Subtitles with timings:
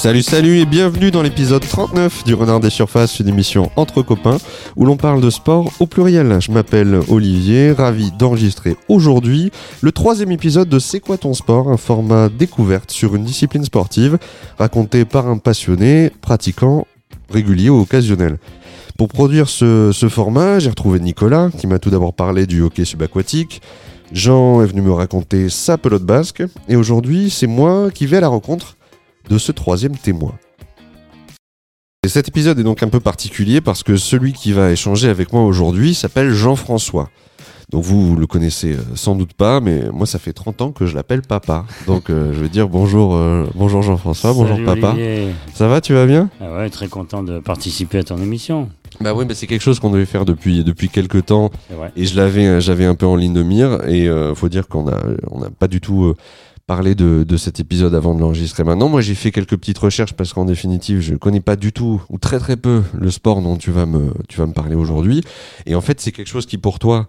[0.00, 4.38] Salut, salut et bienvenue dans l'épisode 39 du Renard des Surfaces, une émission entre copains
[4.74, 6.38] où l'on parle de sport au pluriel.
[6.40, 11.76] Je m'appelle Olivier, ravi d'enregistrer aujourd'hui le troisième épisode de C'est quoi ton sport, un
[11.76, 14.16] format découverte sur une discipline sportive
[14.58, 16.86] raconté par un passionné, pratiquant,
[17.28, 18.38] régulier ou occasionnel.
[18.96, 22.86] Pour produire ce, ce format, j'ai retrouvé Nicolas qui m'a tout d'abord parlé du hockey
[22.86, 23.60] subaquatique.
[24.12, 28.22] Jean est venu me raconter sa pelote basque et aujourd'hui c'est moi qui vais à
[28.22, 28.78] la rencontre
[29.30, 30.34] de ce troisième témoin.
[32.04, 35.32] Et cet épisode est donc un peu particulier parce que celui qui va échanger avec
[35.32, 37.08] moi aujourd'hui s'appelle Jean-François.
[37.70, 40.86] Donc vous, le connaissez euh, sans doute pas, mais moi ça fait 30 ans que
[40.86, 41.66] je l'appelle papa.
[41.86, 44.90] Donc euh, je vais dire bonjour, euh, bonjour Jean-François, bonjour papa.
[44.90, 45.28] Olivier.
[45.54, 46.30] Ça va, tu vas bien?
[46.40, 48.68] Ah ouais, très content de participer à ton émission.
[49.00, 51.50] Bah oui, mais c'est quelque chose qu'on devait faire depuis depuis quelques temps
[51.94, 54.88] et je l'avais j'avais un peu en ligne de mire et euh, faut dire qu'on
[54.88, 54.98] a
[55.30, 56.14] on n'a pas du tout
[56.70, 58.88] parlé de, de cet épisode avant de l'enregistrer maintenant.
[58.88, 62.16] Moi, j'ai fait quelques petites recherches parce qu'en définitive, je connais pas du tout ou
[62.16, 65.24] très très peu le sport dont tu vas me tu vas me parler aujourd'hui
[65.66, 67.08] et en fait, c'est quelque chose qui pour toi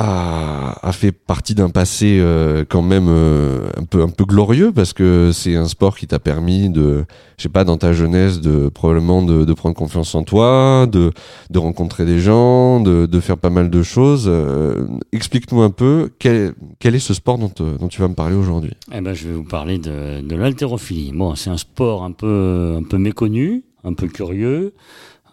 [0.00, 4.92] a, fait partie d'un passé euh, quand même euh, un peu un peu glorieux parce
[4.92, 7.04] que c'est un sport qui t'a permis de
[7.36, 11.12] je sais pas dans ta jeunesse de probablement de, prendre confiance en toi de
[11.50, 14.26] de rencontrer des gens de, de faire pas mal de choses.
[14.28, 18.72] Euh, explique-nous un peu quel, quel est ce sport dont tu vas me parler aujourd'hui.
[18.92, 21.12] Eh ben, je vais vous parler de, de l'haltérophilie.
[21.14, 24.74] Bon, c'est un sport un peu, un peu méconnu, un peu curieux,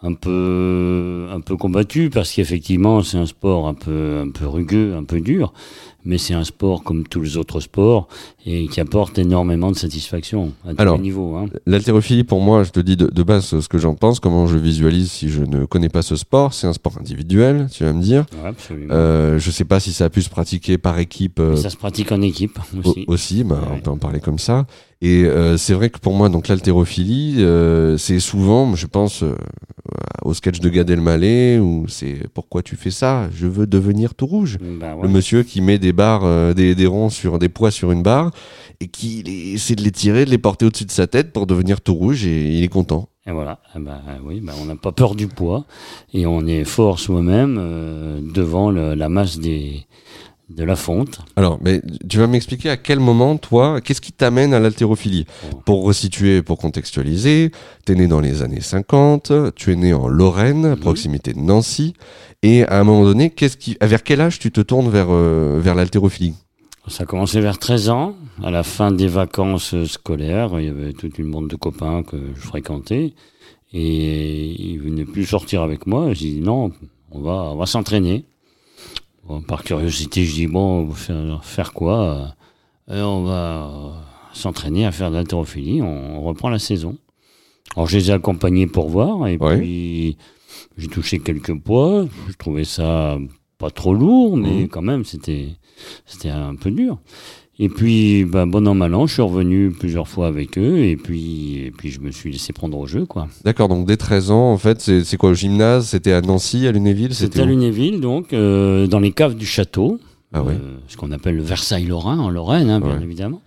[0.02, 4.94] un peu, un peu combattu parce qu'effectivement, c'est un sport un peu, un peu rugueux,
[4.94, 5.52] un peu dur.
[6.08, 8.06] Mais c'est un sport comme tous les autres sports
[8.46, 11.34] et qui apporte énormément de satisfaction à tous Alors, les niveaux.
[11.36, 11.46] Hein.
[11.66, 14.56] L'haltérophilie, pour moi, je te dis de, de base ce que j'en pense, comment je
[14.56, 16.54] visualise si je ne connais pas ce sport.
[16.54, 18.24] C'est un sport individuel, tu vas me dire.
[18.40, 18.94] Ouais, absolument.
[18.94, 21.76] Euh, je sais pas si ça a pu se pratiquer par équipe euh, ça se
[21.76, 23.04] pratique en équipe au- aussi.
[23.08, 24.66] aussi, bah, on peut en parler comme ça.
[25.02, 29.34] Et euh, c'est vrai que pour moi, donc l'haltérophilie, euh, c'est souvent, je pense, euh,
[30.24, 33.28] au sketch de Gad Elmaleh, où c'est pourquoi tu fais ça?
[33.34, 34.56] Je veux devenir tout rouge.
[34.60, 35.02] Ouais.
[35.02, 38.02] Le monsieur qui met des barres, euh, des, des ronds sur des poids sur une
[38.04, 38.30] barre
[38.80, 41.46] et qui les- essaie de les tirer, de les porter au-dessus de sa tête pour
[41.48, 43.08] devenir tout rouge et il est content.
[43.26, 45.64] Et voilà, Eh ben, oui, ben, on n'a pas peur du poids
[46.14, 49.84] et on est fort soi-même euh, devant la masse des,
[50.48, 51.20] de la fonte.
[51.34, 55.58] Alors, mais tu vas m'expliquer à quel moment, toi, qu'est-ce qui t'amène à l'haltérophilie Bon.
[55.64, 57.50] Pour resituer, pour contextualiser,
[57.84, 61.94] t'es né dans les années 50, tu es né en Lorraine, à proximité de Nancy,
[62.42, 65.58] et à un moment donné, qu'est-ce qui, vers quel âge tu te tournes vers, euh,
[65.60, 66.34] vers l'haltérophilie?
[66.88, 68.14] Ça a commencé vers 13 ans,
[68.44, 70.60] à la fin des vacances scolaires.
[70.60, 73.14] Il y avait toute une bande de copains que je fréquentais
[73.72, 76.12] et ils venaient plus sortir avec moi.
[76.12, 76.70] J'ai dit non,
[77.10, 78.24] on va, on va s'entraîner.
[79.26, 82.34] Bon, par curiosité, je dis bon, faire, faire quoi
[82.90, 83.90] Euh, On va euh,
[84.32, 85.82] s'entraîner à faire de l'haltérophilie.
[85.82, 86.96] On, on reprend la saison.
[87.74, 89.58] Alors je les ai accompagnés pour voir et Ouais.
[89.58, 90.16] puis
[90.78, 92.06] j'ai touché quelques poids.
[92.28, 93.18] Je trouvais ça
[93.58, 94.68] pas trop lourd, mais Mhm.
[94.68, 95.48] quand même c'était
[96.06, 96.98] c'était un peu dur.
[97.58, 100.96] Et puis, bah, bon an, mal an, je suis revenu plusieurs fois avec eux, et
[100.96, 103.28] puis, et puis je me suis laissé prendre au jeu, quoi.
[103.44, 106.72] D'accord, donc dès 13 ans, en fait, c'est quoi, au gymnase C'était à Nancy, à
[106.72, 109.98] Lunéville C'était à Lunéville, donc, euh, dans les caves du château.
[110.34, 110.52] Ah ouais.
[110.52, 113.02] euh, ce qu'on appelle le Versailles Lorrain, en Lorraine, hein, bien Ouais.
[113.02, 113.40] évidemment.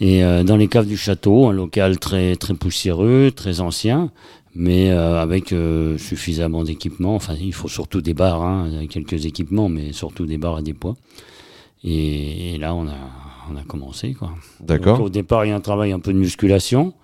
[0.00, 4.12] Et euh, dans les caves du château, un local très, très poussiéreux, très ancien,
[4.54, 7.16] mais euh, avec euh, suffisamment d'équipements.
[7.16, 10.74] Enfin, il faut surtout des barres, hein, quelques équipements, mais surtout des barres et des
[10.74, 10.94] poids.
[11.82, 12.94] Et, et là, on a,
[13.52, 14.30] on a commencé, quoi.
[14.60, 15.00] D'accord.
[15.00, 16.94] au départ, il y a un travail un peu de musculation,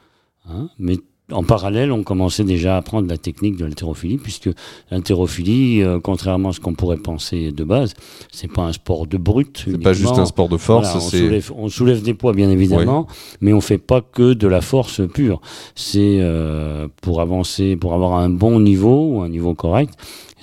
[0.49, 0.99] hein, mais
[1.33, 4.51] en parallèle, on commençait déjà à apprendre la technique de l'haltérophilie, puisque
[4.91, 7.95] l'haltérophilie, euh, contrairement à ce qu'on pourrait penser de base,
[8.31, 9.63] c'est pas un sport de brute.
[9.65, 11.19] C'est pas juste un sport de force, Voilà, on, c'est.
[11.19, 13.07] soulève, on soulève des poids, bien évidemment,
[13.41, 15.41] mais on fait pas que de la force pure.
[15.75, 19.95] C'est euh, pour avancer, pour avoir un bon niveau ou un niveau correct,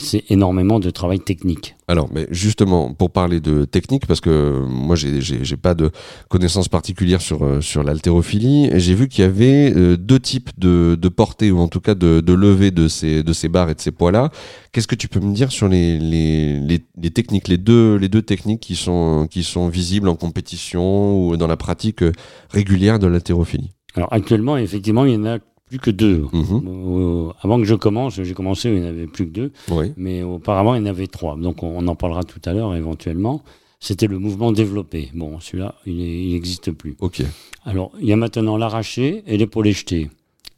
[0.02, 1.76] c'est énormément de travail technique.
[1.88, 5.92] Alors, mais justement, pour parler de technique, parce que moi, j'ai- pas de
[6.30, 10.98] connaissances particulières sur, euh, sur l'haltérophilie, j'ai vu qu'il y avait euh, deux types de,
[11.00, 13.76] de portée, ou en tout cas de, de levée de ces, de ces barres et
[13.76, 14.32] de ces poids-là.
[14.72, 18.10] Qu'est-ce que tu peux me dire sur les, les, les, les techniques, les deux, les
[18.10, 22.12] deux techniques qui sont, qui sont visibles en compétition ou dans la pratique euh,
[22.50, 23.72] régulière de l'haltérophilie?
[23.96, 25.38] Alors actuellement, effectivement, il y en a
[25.72, 26.26] plus que deux.
[26.34, 26.62] Mhm.
[26.68, 29.94] Euh, avant que je commence, j'ai commencé, il n'y en avait plus que deux, Oui.
[29.98, 31.38] mais auparavant, il y en avait trois.
[31.38, 33.42] Donc on, on en parlera tout à l'heure éventuellement.
[33.80, 35.10] C'était le mouvement développé.
[35.16, 36.96] Bon, celui-là, il n'existe plus.
[37.00, 37.24] Ok.
[37.66, 40.10] Alors, il y a maintenant l'arraché et l'épaulé jeté.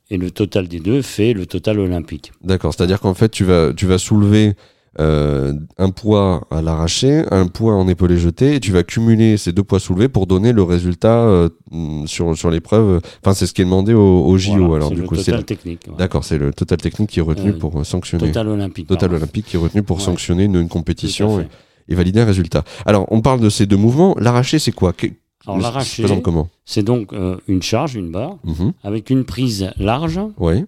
[0.10, 2.34] Et le total des deux fait le total olympique.
[2.44, 2.74] D'accord.
[2.74, 4.54] C'est-à-dire qu'en fait, tu vas, tu vas soulever
[5.00, 9.52] euh, un poids à l'arraché, un poids en épaulé jeté, et tu vas cumuler ces
[9.52, 13.02] deux poids soulevés pour donner le résultat euh, mm, sur, sur l'épreuve.
[13.24, 14.54] Enfin, c'est ce qui est demandé au, au JO.
[14.68, 15.82] Voilà, alors, c'est du le coup, c'est total technique.
[15.88, 15.96] ouais.
[15.98, 18.28] D'accord, c'est le total technique qui est retenu Euh, pour euh, sanctionner.
[18.28, 18.88] Total olympique.
[18.88, 19.24] Total pardon.
[19.24, 20.04] olympique qui est retenu pour Ouais.
[20.04, 21.44] sanctionner une, compétition
[21.90, 22.64] et, valider un résultat.
[22.86, 24.16] Alors, on parle de ces deux mouvements.
[24.20, 24.94] L'arraché, c'est quoi?
[24.94, 25.08] Que-
[25.46, 26.06] Alors l'arraché,
[26.66, 28.72] c'est donc euh, une charge, une barre, Mhm.
[28.84, 30.64] avec une prise large Oui,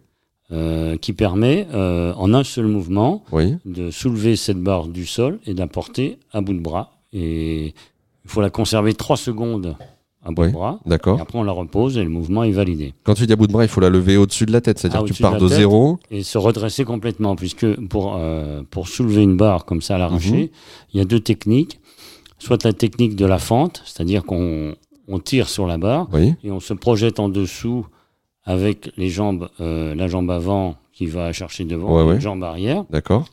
[0.51, 5.39] euh, qui permet, euh, en un seul mouvement, oui, de soulever cette barre du sol
[5.45, 6.91] et de la porter à bout de bras.
[7.13, 9.75] Et il faut la conserver 3 secondes
[10.23, 10.47] à bout Oui.
[10.49, 10.79] de bras.
[10.85, 11.19] D'accord.
[11.21, 12.93] après, on la repose et le mouvement est validé.
[13.03, 14.77] Quand tu dis à bout de bras, il faut la lever au-dessus de la tête,
[14.79, 15.97] c'est-à-dire Ah, que tu de pars de zéro.
[16.11, 20.51] Et se redresser complètement, puisque pour, euh, pour soulever une barre comme ça à l'arraché,
[20.93, 21.79] il y a deux techniques.
[22.37, 24.75] Soit la technique de la fente, c'est-à-dire qu'on
[25.07, 27.85] on tire sur la barre Oui, et on se projette en dessous
[28.45, 32.21] avec les jambes, euh, la jambe avant qui va chercher devant, Ouais, et ouais.
[32.21, 32.85] jambe arrière.
[32.89, 33.25] d'accord.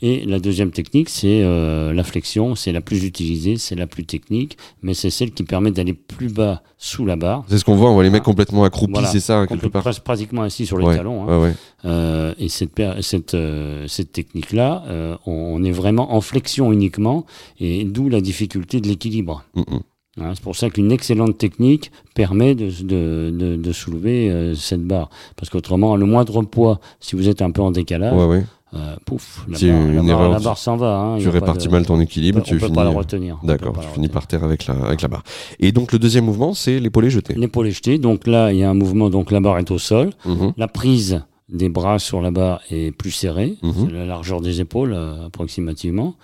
[0.00, 2.54] Et la deuxième technique, c'est euh, la flexion.
[2.54, 6.32] C'est la plus utilisée, c'est la plus technique, mais c'est celle qui permet d'aller plus
[6.32, 7.44] bas sous la barre.
[7.48, 9.08] C'est ce qu'on voit, on voit les mecs complètement accroupis, Voilà.
[9.08, 10.00] c'est ça, quelque Complète- part.
[10.02, 11.24] pratiquement assis sur les Ouais, talons.
[11.28, 11.36] hein.
[11.38, 11.52] ouais, ouais.
[11.84, 17.26] Euh, et cette, cette, euh, cette technique-là, euh, on, on est vraiment en flexion uniquement,
[17.60, 19.44] et d'où la difficulté de l'équilibre.
[19.54, 19.80] Mm, mm.
[20.20, 24.84] Hein, c'est pour ça qu'une excellente technique permet de, de, de, de soulever euh, cette
[24.84, 25.10] barre.
[25.36, 28.44] Parce qu'autrement, le moindre poids, si vous êtes un peu en décalage, Ouais, ouais.
[28.74, 30.96] euh, pouf, la barre, une la barre- erreur, la tu- barre s'en va.
[30.98, 32.72] hein, Tu répartis mal ton équilibre, on tu finis.
[32.72, 33.38] pas la retenir.
[33.42, 35.24] D'accord, tu finis par terre avec la, avec la barre.
[35.58, 37.34] Et donc le deuxième mouvement, c'est l'épaulé jeté.
[37.34, 39.78] L'épaule est jetée, donc là, il y a un mouvement, donc la barre est au
[39.78, 40.10] sol.
[40.26, 40.52] Mhm.
[40.56, 43.72] La prise des bras sur la barre est plus serrée, Mhm.
[43.88, 46.14] c'est la largeur des épaules euh, approximativement.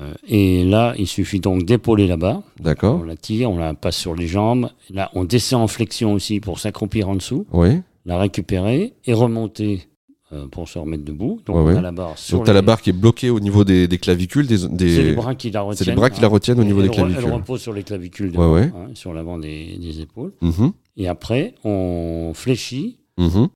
[0.00, 2.42] Euh, et là, il suffit donc d'épauler la barre.
[2.60, 3.00] D'accord.
[3.00, 4.68] On la tire, on la passe sur les jambes.
[4.90, 7.80] Là, on descend en flexion aussi pour s'accroupir en dessous, Oui.
[8.04, 9.88] la récupérer et remonter
[10.32, 11.40] euh, pour se remettre debout.
[11.46, 11.76] Donc Ouais, on ouais.
[11.76, 13.62] a la barre sur Donc tu as les- la barre qui est bloquée au niveau
[13.62, 15.84] des, des clavicules, des, des- C'est les bras qui la retiennent.
[15.84, 16.30] c'est les bras qui la hein.
[16.30, 17.32] retiennent au niveau des re- Elle clavicules.
[17.32, 18.72] repose sur les clavicules, Ouais, ouais.
[18.74, 20.32] hein, sur l'avant des, des épaules.
[20.42, 20.72] Mhm.
[20.96, 23.48] Et après, on fléchit Mhm.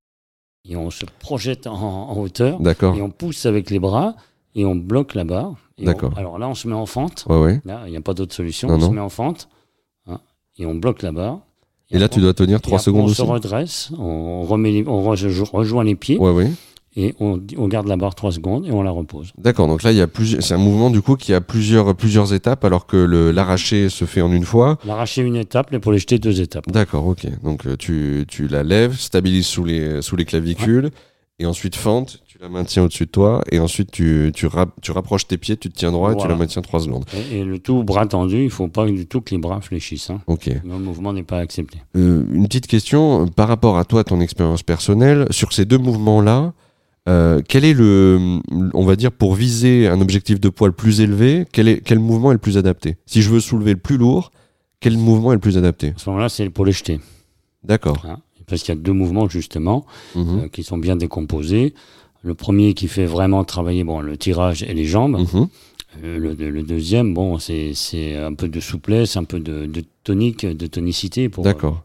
[0.69, 1.73] et on se projette en,
[2.11, 2.95] en hauteur D'accord.
[2.97, 4.15] et on pousse avec les bras
[4.55, 5.55] et on bloque la barre.
[5.85, 6.13] D'accord.
[6.15, 7.25] on- Alors là, on se met en fente.
[7.29, 7.61] Ouais, ouais.
[7.65, 8.69] Là, il n'y a pas d'autre solution.
[8.69, 8.89] Non, on non.
[8.89, 9.49] se met en fente
[10.07, 10.21] hein,
[10.59, 11.41] et on bloque la barre.
[11.91, 13.17] Et là, tu dois tenir et 3 après, secondes on aussi.
[13.17, 16.49] se redresse, on, remet les- on rejo- rejoint les pieds Ouais, ouais.
[16.95, 19.33] et on, on garde la barre 3 secondes et on la repose.
[19.39, 19.67] D'accord.
[19.67, 20.41] Donc là, il y a plusieurs.
[20.41, 24.05] C'est un mouvement du coup qui a plusieurs plusieurs étapes, alors que le l'arraché se
[24.05, 24.79] fait en une fois.
[24.85, 26.71] L'arracher une étape, l'épaule jetée deux étapes.
[26.71, 27.07] D'accord.
[27.09, 27.27] Ok.
[27.43, 30.91] Donc euh, tu tu la lèves, stabilises sous les sous les clavicules,
[31.41, 32.21] et ensuite fente.
[32.41, 35.69] La maintiens au-dessus de toi, et ensuite tu tu, rap- tu rapproches tes pieds, tu
[35.69, 37.05] te tiens droit, et tu la maintiens 3 secondes.
[37.31, 39.61] Et, et le tout bras tendu, il ne faut pas du tout que les bras
[39.61, 40.09] fléchissent.
[40.09, 40.23] hein.
[40.27, 40.47] Ok.
[40.65, 41.79] Le mouvement n'est pas accepté.
[41.97, 45.77] Euh, une petite question euh, par rapport à toi, ton expérience personnelle, sur ces deux
[45.77, 46.55] mouvements-là,
[47.11, 48.39] euh, quel est le,
[48.73, 51.99] on va dire, pour viser un objectif de poids le plus élevé, quel, est, quel
[51.99, 52.97] mouvement est le plus adapté?
[53.05, 54.31] Si je veux soulever le plus lourd,
[54.81, 55.89] quel mouvement est le plus adapté?
[55.89, 57.01] À ce moment-là, c'est l'épaule jetée.
[57.65, 58.03] D'accord.
[58.09, 58.21] hein?
[58.47, 59.85] Parce qu'il y a deux mouvements, justement,
[60.17, 60.39] Mhm.
[60.45, 61.75] euh, qui sont bien décomposés.
[62.23, 65.19] Le premier qui fait vraiment travailler bon, le tirage et les jambes.
[65.33, 65.49] Mhm.
[66.05, 70.47] Euh, le, le deuxième, bon, c'est un peu de souplesse, un peu de, de tonique,
[70.47, 71.85] de tonicité pour D'accord.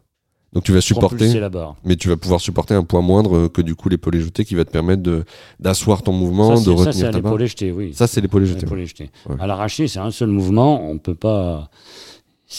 [0.53, 1.75] Donc tu vas supporter, la barre.
[1.83, 4.63] mais tu vas pouvoir supporter un poids moindre que du coup l'épaulé jeté qui va
[4.63, 5.25] te permettre
[5.59, 7.45] d'asseoir ton mouvement, ça, de ça, retenir à ta barre.
[7.45, 7.93] jetée, oui.
[7.93, 8.61] Ça, c'est l'épaulé jeté.
[8.61, 9.09] L'épaule jetée.
[9.27, 9.35] Ouais.
[9.39, 10.89] À l'arraché, c'est un seul mouvement.
[10.89, 11.69] On peut pas.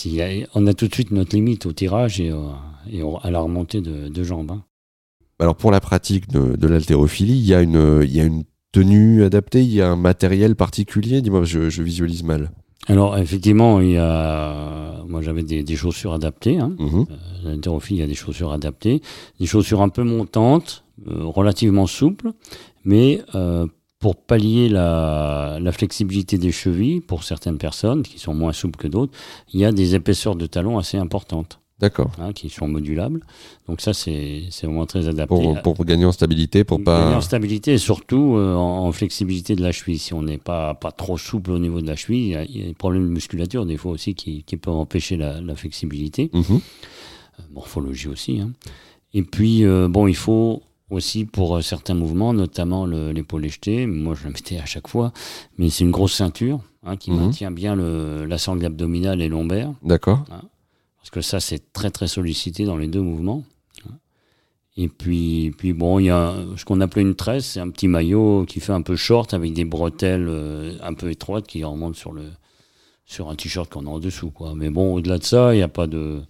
[0.04, 2.30] a- on a tout de suite notre limite au tirage et,
[3.22, 4.50] à la remontée de, de jambes.
[4.50, 4.62] hein.
[5.38, 8.44] Alors pour la pratique de, de l'haltérophilie, il y a une, il y a une
[8.72, 11.22] tenue adaptée, il y a un matériel particulier?
[11.22, 12.50] Dis-moi, je, je visualise mal.
[12.88, 15.02] Alors, effectivement, il y a.
[15.08, 16.58] Moi, j'avais des, des chaussures adaptées.
[16.58, 16.76] Hein.
[17.44, 19.02] À l'haltérophilie, il y a des chaussures adaptées.
[19.40, 22.32] Des chaussures un peu montantes, euh, relativement souples,
[22.84, 23.66] mais euh,
[23.98, 28.88] pour pallier la, la flexibilité des chevilles, pour certaines personnes qui sont moins souples que
[28.88, 29.12] d'autres,
[29.52, 32.10] il y a des épaisseurs de talons assez importantes, D'accord.
[32.18, 33.20] hein, qui sont modulables.
[33.68, 35.34] Donc ça, c'est vraiment très adapté.
[35.62, 37.16] Pour, pour gagner en stabilité, pour Gagner pas.
[37.16, 39.98] en stabilité et surtout euh, en, en flexibilité de la cheville.
[39.98, 42.66] Si on n'est pas, pas trop souple au niveau de la cheville, il y a-
[42.68, 46.30] des problèmes de musculature des fois aussi qui, qui peuvent empêcher la, la flexibilité.
[46.32, 46.44] Mhm.
[47.38, 48.40] Euh, morphologie aussi.
[48.40, 48.52] hein.
[49.12, 54.14] Et puis, euh, bon, il faut aussi pour certains mouvements, notamment le- l'épaule jetée, moi
[54.14, 55.12] je la mettais à chaque fois,
[55.58, 57.16] mais c'est une grosse ceinture hein, qui Mhm.
[57.20, 60.24] maintient bien le, la sangle abdominale et lombaire, D'accord.
[61.06, 63.44] Parce que ça c'est très très sollicité dans les deux mouvements.
[64.78, 67.88] Et puis, puis bon, il y a ce qu'on appelait une tresse, c'est un petit
[67.88, 71.94] maillot qui fait un peu short avec des bretelles euh, un peu étroites qui remontent
[71.96, 72.24] sur le,
[73.06, 74.52] sur un t-shirt qu'on a en dessous, quoi.
[74.54, 76.20] Mais bon, au-delà de ça, il n'y a pas de,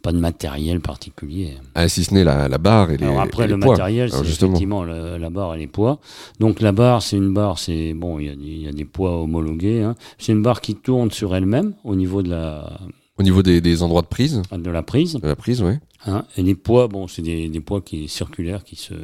[0.00, 1.58] pas de matériel particulier.
[1.74, 3.72] Ah, si ce n'est la, la barre et les Alors après, et les le poids.
[3.72, 5.98] matériel, c'est effectivement la, la barre et les poids.
[6.38, 8.72] Donc la barre, c'est une barre, c'est bon, il y, a des- il y a
[8.72, 9.82] des poids homologués.
[9.82, 9.94] hein.
[10.16, 12.80] C'est une barre qui tourne sur elle-même au niveau de la,
[13.20, 15.12] Au niveau des, des endroits de prise, de la prise.
[15.14, 15.78] de la prise, ouais.
[16.06, 16.24] hein.
[16.36, 18.94] Et les poids, bon, c'est des, des poids qui circulaires qui se,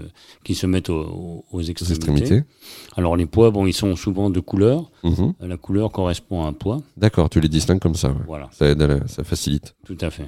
[0.43, 1.93] qui se mettent aux, extrémités.
[2.11, 2.43] extrémités.
[2.97, 4.91] Alors les poids, bon, ils sont souvent de couleur.
[5.05, 5.35] Mhm.
[5.41, 6.81] La couleur correspond à un poids.
[6.97, 8.09] D'accord, tu les distingues comme ça.
[8.09, 8.15] ouais.
[8.27, 9.75] Voilà, Ça aide, la- ça facilite.
[9.87, 10.27] tout à fait.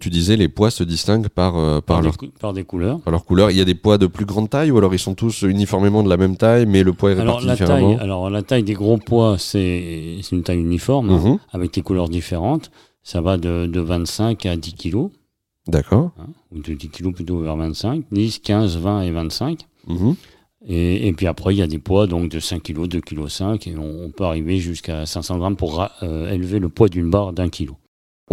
[0.00, 3.00] Tu disais les poids se distinguent par, euh, par, Par, leur, des, par des couleurs.
[3.02, 3.52] par leur couleur.
[3.52, 6.02] Il y a des poids de plus grande taille ou alors ils sont tous uniformément
[6.02, 8.42] de la même taille, mais le poids est Alors réparti la, différemment taille, alors la
[8.42, 11.38] taille des gros poids, c'est une taille uniforme, hein, Mhm.
[11.52, 12.72] avec des couleurs différentes.
[13.02, 15.10] Ça va de, de 25 à 10 kilos,
[15.66, 16.12] D'accord.
[16.18, 19.66] hein, ou de 10 kilos plutôt vers 25, 10, 15, 20 et 25.
[19.88, 20.14] Mhm.
[20.68, 23.32] Et, et puis après, il y a des poids donc de 5 kilos, 2 kilos
[23.32, 27.10] 5, et on, on peut arriver jusqu'à 500 grammes pour euh, élever le poids d'une
[27.10, 27.76] barre d'un kilo.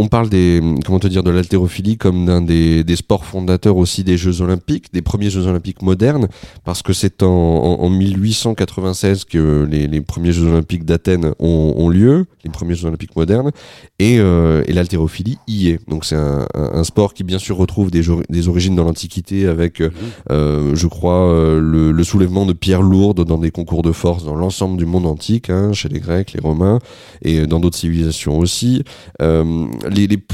[0.02, 4.16] On parle des, comment te dire, de l'haltérophilie comme d'un des, sports fondateurs aussi des
[4.16, 6.30] Jeux Olympiques, des premiers Jeux Olympiques modernes,
[6.64, 12.28] parce que c'est en, en, en 1896 que les, premiers Jeux Olympiques d'Athènes ont, lieu,
[12.46, 13.52] les premiers Jeux Olympiques modernes,
[14.00, 15.80] et, euh, et l'haltérophilie y est.
[15.90, 19.90] Donc c'est un, sport qui bien sûr retrouve des, origines dans l'Antiquité avec, euh,
[20.32, 24.36] euh, je crois, euh, le, soulèvement de pierres lourdes dans des concours de force dans
[24.36, 26.80] l'ensemble du monde antique, hein, chez les Grecs, les Romains,
[27.22, 28.86] et dans d'autres civilisations aussi.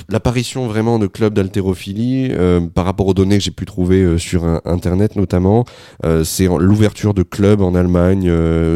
[0.09, 4.17] L'apparition vraiment de clubs d'haltérophilie, euh, par rapport aux données que j'ai pu trouver euh,
[4.17, 5.65] sur Internet notamment,
[6.03, 8.29] euh, c'est l'ouverture de clubs en Allemagne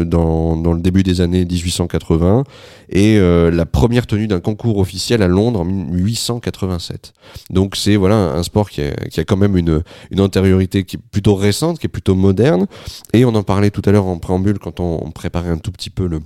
[0.04, 2.44] dans, le début des années 1880
[2.90, 7.12] et la première tenue d'un concours officiel à Londres en 1887.
[7.50, 11.34] Donc c'est voilà un, sport qui a, quand même une, une antériorité qui est plutôt
[11.34, 12.66] récente, qui est plutôt moderne.
[13.12, 15.72] Et on en parlait tout à l'heure en préambule quand on, on préparait un tout
[15.72, 16.20] petit peu le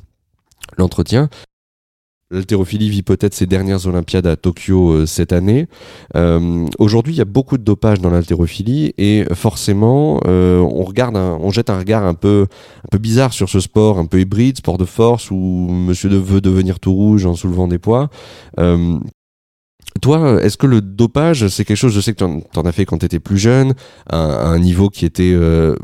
[0.79, 1.29] l'entretien.
[2.35, 5.69] L'haltérophilie vit peut-être ses dernières Olympiades à Tokyo euh, cette année.
[6.17, 11.17] Euh, Aujourd'hui, il y a beaucoup de dopage dans l'haltérophilie et forcément, euh, on regarde,
[11.17, 12.47] un- on jette un regard un peu,
[13.01, 15.37] bizarre sur ce sport, un peu hybride, sport de force où
[15.71, 18.09] Monsieur veut devenir tout rouge en soulevant des poids.
[20.03, 22.85] Toi, est-ce que le dopage, c'est quelque chose, je sais que tu en, as fait
[22.85, 23.75] quand tu étais plus jeune,
[24.11, 25.77] à, un niveau qui était euh,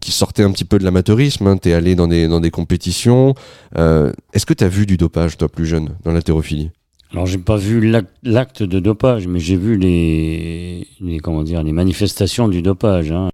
[0.00, 2.50] qui sortait un petit peu de l'amateurisme, hein, tu es allé dans des, dans des
[2.50, 3.34] compétitions.
[3.76, 6.70] Euh, est-ce que tu as vu du dopage, toi, plus jeune, dans l'haltérophilie?
[7.12, 11.62] Alors j'ai pas vu l'ac- l'acte de dopage, mais j'ai vu les, les comment dire
[11.62, 13.10] les manifestations du dopage.
[13.12, 13.28] hein.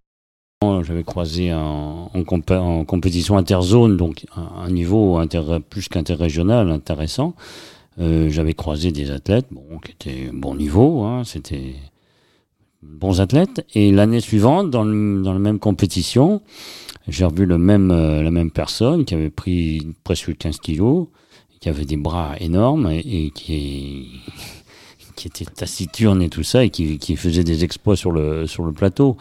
[0.82, 6.70] J'avais croisé en, en, compé- en compétition interzone, donc un, un niveau inter- plus qu'interrégional
[6.72, 7.34] intéressant.
[8.00, 11.74] Euh, J'avais croisé des athlètes, bon, qui étaient bon niveau, hein, c'était
[12.82, 13.66] bons athlètes.
[13.74, 16.42] Et l'année suivante, dans, le, la même compétition,
[17.08, 21.08] j'ai revu le même, euh, la même personne qui avait pris presque 15 kilos,
[21.60, 24.20] qui avait des bras énormes et, qui,
[25.24, 29.16] était taciturne et tout ça, et qui, faisait des exploits sur le plateau.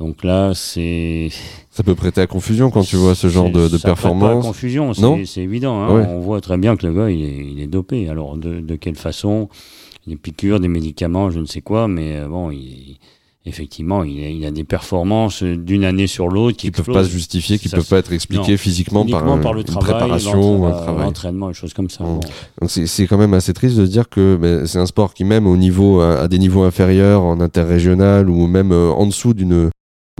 [0.00, 1.28] Donc là, c'est.
[1.70, 3.90] Ça peut prêter à confusion quand tu vois ce genre de, de ça prête pas
[3.90, 4.44] à performance.
[4.46, 4.92] confusion,
[5.24, 5.80] c'est évident.
[5.80, 5.94] hein.
[5.94, 6.06] Ouais.
[6.08, 8.08] On voit très bien que le gars, il est, il est dopé.
[8.08, 9.48] Alors, de, de quelle façon?
[10.08, 12.96] Des piqûres, des médicaments, je ne sais quoi, mais euh, bon, il,
[13.44, 17.04] effectivement, il a, il a des performances d'une année sur l'autre qui qui peuvent pas
[17.04, 18.58] se justifier, qui Ça, peuvent pas être expliqués non.
[18.58, 21.04] physiquement par, un- par le une travail, préparation ou un travail.
[21.04, 22.04] l'entraînement, et choses comme ça.
[22.04, 22.20] Bon.
[22.66, 25.56] C'est quand même assez triste de dire que ben, c'est un sport qui même au
[25.58, 29.70] niveau à, à des niveaux inférieurs en interrégional ou même euh, en dessous d'une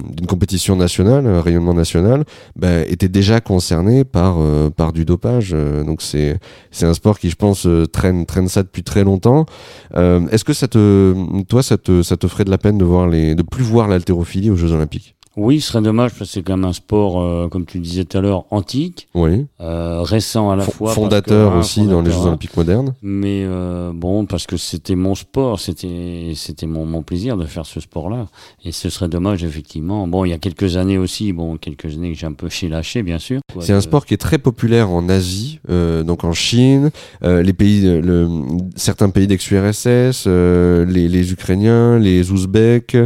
[0.04, 2.24] d'une compétition nationale, un rayonnement national,
[2.56, 5.50] ben, était déjà concerné par euh, par du dopage.
[5.52, 6.38] Euh, donc c'est
[6.82, 9.46] un sport qui je pense euh, traîne traîne ça depuis très longtemps.
[9.94, 13.08] Est-ce que ça te toi ça te ça te ferait de la peine de voir
[13.08, 15.17] les de plus voir l'haltérophilie aux Jeux Olympiques?
[15.40, 18.04] Oui, ce serait dommage parce que c'est quand même un sport, euh, comme tu disais
[18.04, 19.46] tout à l'heure, antique, Oui.
[19.60, 20.90] euh, récent à la fois.
[20.92, 22.26] fondateur que, hein, aussi dans les Jeux hein.
[22.26, 22.92] Olympiques modernes.
[23.02, 27.66] Mais euh, bon, parce que c'était mon sport, c'était c'était mon, mon plaisir de faire
[27.66, 28.26] ce sport-là.
[28.64, 30.08] Et ce serait dommage, effectivement.
[30.08, 32.68] Bon, il y a quelques années aussi, bon, quelques années que j'ai un peu chez
[32.68, 33.38] lâché, bien sûr.
[33.60, 36.90] C'est un sport qui est très populaire en Asie, euh, donc en Chine,
[37.22, 38.28] euh, les pays, le,
[38.74, 42.96] certains pays d'ex-URSS, euh, les, les Ukrainiens, les Ouzbeks,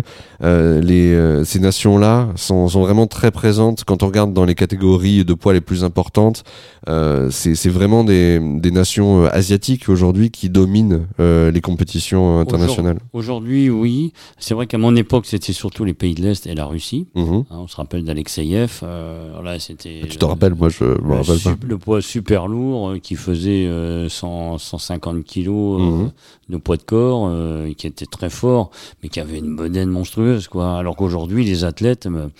[0.42, 3.84] euh, les, euh, ces nations-là sont, sont vraiment très présentes.
[3.84, 6.44] Quand on regarde dans les catégories de poids les plus importantes,
[6.88, 12.98] euh, c'est vraiment des, des nations euh, asiatiques aujourd'hui qui dominent euh, les compétitions internationales.
[13.12, 14.12] Aujourd'hui, oui.
[14.38, 17.06] C'est vrai qu'à mon époque, c'était surtout les pays de l'Est et la Russie.
[17.14, 17.44] Mhm.
[17.50, 18.80] Hein, on se rappelle d'Alexeyev.
[18.82, 20.02] Euh, là, c'était.
[20.08, 21.56] Tu te rappelles, moi je me le, rappelle pas.
[21.66, 26.10] le poids super lourd qui faisait euh, 100, 150 kilos Mhm.
[26.48, 27.30] de poids de corps,
[27.76, 28.70] qui était très fort,
[29.02, 30.76] mais qui avait une bedaine monstrueuse, quoi.
[30.78, 32.30] Alors qu'aujourd'hui, les athlètes, même,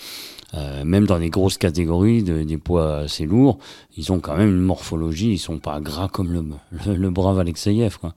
[0.55, 3.59] euh, même dans les grosses catégories de, des poids assez lourds,
[3.97, 6.45] ils ont quand même une morphologie, ils sont pas gras comme le,
[6.87, 8.14] le, le brave Alexeyev, quoi.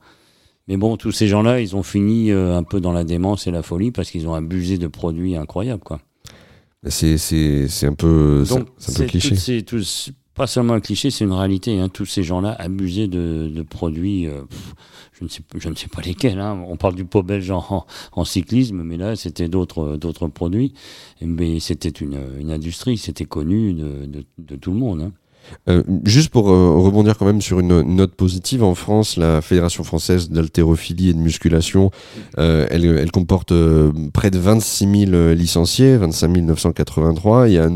[0.68, 3.52] Mais bon, tous ces gens-là, ils ont fini euh, un peu dans la démence et
[3.52, 6.00] la folie parce qu'ils ont abusé de produits incroyables, quoi.
[6.88, 7.16] C'est
[7.84, 9.28] un peu Donc, un peu cliché.
[9.30, 11.80] toutes ces- tous- pas seulement un cliché, c'est une réalité.
[11.80, 11.88] Hein.
[11.88, 14.42] Tous ces gens-là abusaient de, de produits, euh,
[15.18, 16.38] je, ne sais, je ne sais pas lesquels.
[16.38, 16.62] Hein.
[16.68, 20.74] On parle du pot belge en, en cyclisme, mais là, c'était d'autres d'autres produits.
[21.22, 25.00] Mais c'était une, une industrie, c'était connu de, de, de tout le monde.
[25.00, 25.12] Hein.
[25.68, 29.84] Euh, juste pour euh, rebondir quand même sur une note positive, en France, la Fédération
[29.84, 31.90] française d'haltérophilie et de musculation,
[32.38, 37.48] euh, elle, elle comporte euh, près de 26 000 licenciés, 25 983.
[37.48, 37.68] Il y a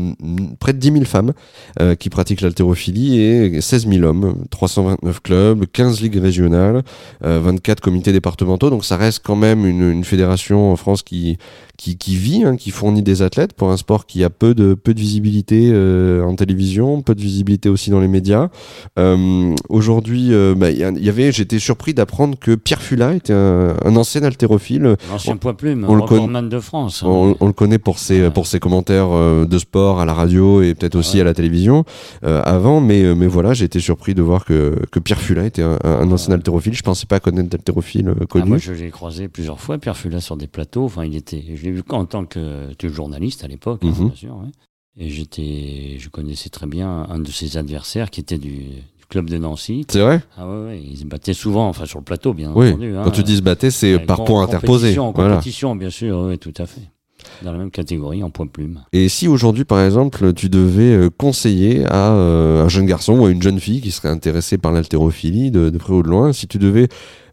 [0.59, 1.33] près de 10 000 femmes
[1.79, 6.83] euh, qui pratiquent l'haltérophilie et 16 000 hommes, 329 clubs, 15 ligues régionales,
[7.23, 8.69] euh, 24 comités départementaux.
[8.69, 11.37] Donc ça reste quand même une, une fédération en France qui
[11.81, 14.75] qui, qui vit, hein, qui fournit des athlètes pour un sport qui a peu de
[14.75, 18.49] peu de visibilité euh, en télévision, peu de visibilité aussi dans les médias.
[18.99, 23.75] Euh, Aujourd'hui, euh, bah, il y, avait, j'étais surpris d'apprendre que Pierre Fula était un,
[23.83, 24.95] un ancien haltérophile.
[25.09, 26.01] L'ancien poids plume, on le
[26.49, 27.03] de France.
[27.03, 27.07] hein.
[27.09, 28.29] On, on le connaît pour ses Ouais.
[28.31, 31.21] pour ses commentaires euh, de sport à la radio et peut-être aussi Ouais.
[31.21, 31.85] à la télévision
[32.23, 35.77] avant, mais mais voilà, j'ai été surpris de voir que que Pierre Fula était un,
[35.83, 36.73] un ancien haltérophile.
[36.73, 38.49] Je pensais pas connaître d'haltérophile Ah, connu.
[38.49, 40.83] moi, je l'ai croisé plusieurs fois, Pierre Fula, sur des plateaux.
[40.85, 44.05] Enfin, il était, je l'ai vu en tant que, que journaliste à l'époque, hein, Mhm.
[44.07, 44.35] bien sûr.
[44.35, 44.51] ouais.
[44.97, 49.29] Et j'étais, je connaissais très bien un de ses adversaires qui était du, du club
[49.29, 49.85] de Nancy.
[49.89, 50.21] C'est vrai?
[50.37, 52.69] Ah ouais, ouais, il se battait souvent, enfin sur le plateau, bien Oui.
[52.69, 52.95] entendu.
[52.97, 53.01] hein.
[53.05, 54.87] Quand tu dis se battre, c'est par en point interposé.
[54.87, 55.35] compétition, En Voilà.
[55.35, 56.81] compétition, bien sûr, oui, tout à fait.
[57.43, 58.79] Dans la même catégorie, en poids plume.
[58.93, 63.25] Et si aujourd'hui, par exemple, tu devais euh, conseiller à euh, un jeune garçon ou
[63.25, 66.33] à une jeune fille qui serait intéressée par l'haltérophilie de, de près ou de loin,
[66.33, 66.87] si tu devais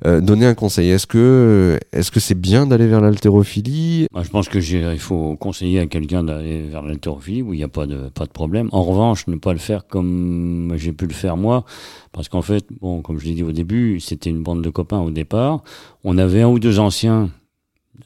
[0.06, 4.06] euh, donner un conseil, est-ce que est-ce que c'est bien d'aller vers l'haltérophilie?
[4.12, 7.56] Moi, je pense que j'ai- il faut conseiller à quelqu'un d'aller vers l'haltérophilie où il
[7.56, 8.68] n'y a pas de, pas de problème.
[8.72, 11.64] En revanche, ne pas le faire comme j'ai pu le faire moi,
[12.12, 15.00] parce qu'en fait, bon, comme je l'ai dit au début, c'était une bande de copains
[15.00, 15.62] au départ.
[16.04, 17.30] On avait un ou deux anciens,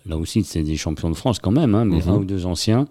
[0.06, 2.08] là aussi c'était des champions de France quand même, hein, mais Mhm.
[2.08, 2.86] un ou deux anciens.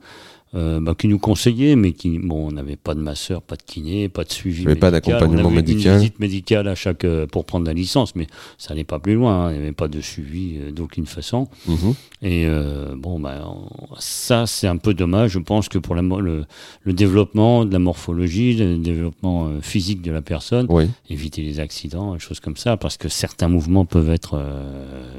[0.54, 3.62] euh, bah, qui nous conseillaient, mais qui, bon, on n'avait pas de masseur, pas de
[3.64, 4.66] kiné, pas de suivi.
[4.66, 5.14] Avait pas médical.
[5.14, 5.94] d'accompagnement On avait médical.
[5.94, 9.14] Une visite médicale à chaque, euh, pour prendre la licence, mais ça n'allait pas plus
[9.14, 9.46] loin.
[9.46, 9.52] hein.
[9.54, 11.48] Il n'y avait pas de suivi euh, d'aucune façon.
[11.70, 11.94] Mhm.
[12.22, 12.48] Et
[12.98, 15.32] bon, bah, on- ça, c'est un peu dommage.
[15.32, 16.44] Je pense que pour la, le,
[16.84, 20.90] le développement de la morphologie, le développement physique de la personne, Oui.
[21.10, 25.10] éviter les accidents, des choses comme ça, parce que certains mouvements peuvent être euh,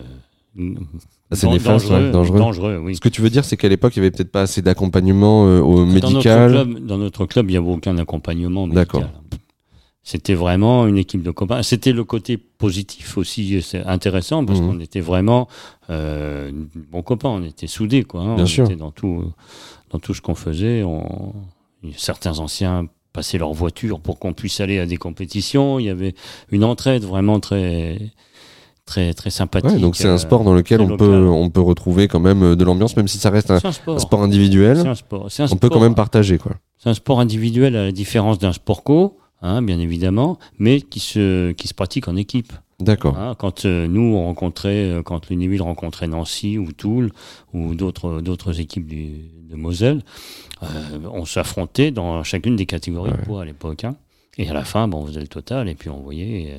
[1.31, 2.77] Assez néfaste, ouais, dangereux, dangereux.
[2.85, 2.95] oui.
[2.95, 5.47] Ce que tu veux dire, c'est qu'à l'époque, il y avait peut-être pas assez d'accompagnement
[5.47, 6.51] euh, au Dans notre, médical.
[6.51, 8.85] club, dans notre club, il n'y avait aucun accompagnement médical.
[9.03, 9.11] D'accord.
[10.05, 11.63] C'était vraiment une équipe de copains.
[11.63, 14.67] C'était le côté positif aussi, c'est intéressant parce Mhm.
[14.67, 15.47] qu'on était vraiment
[15.91, 16.51] euh,
[16.91, 18.21] bons copains, on était soudés quoi.
[18.23, 18.35] hein.
[18.35, 18.65] Bien on sûr.
[18.65, 19.25] était dans tout,
[19.91, 20.83] dans tout ce qu'on faisait.
[20.83, 21.33] On...
[21.97, 25.79] Certains anciens passaient leur voiture pour qu'on puisse aller à des compétitions.
[25.79, 26.15] Il y avait
[26.51, 27.99] une entraide vraiment très,
[28.85, 29.71] très, très sympathique.
[29.71, 32.43] Ouais, donc c'est euh, un sport dans lequel on peut on peut retrouver quand même
[32.43, 33.97] euh, de l'ambiance, même si ça reste un, sport.
[33.97, 34.79] un sport C'est individuel.
[34.87, 35.27] un sport.
[35.31, 36.53] C'est un On peut quand même partager quoi.
[36.79, 40.99] C'est un sport individuel à la différence d'un sport co, hein, bien évidemment, mais qui
[41.01, 42.53] se, qui se pratique en équipe.
[42.81, 43.17] D'accord.
[43.17, 47.13] Hein, quand euh, nous on rencontrait, euh, quand l'Univille rencontrait Nancy ou Toul
[47.55, 49.11] ou d'autres d'autres équipes du,
[49.49, 50.03] de Moselle,
[50.65, 50.67] euh,
[51.13, 53.17] on s'affrontait dans chacune des catégories Ouais.
[53.19, 53.85] de poids à l'époque.
[53.85, 53.95] hein.
[54.39, 56.59] Et à la fin, bon, on faisait le total et puis on voyait euh,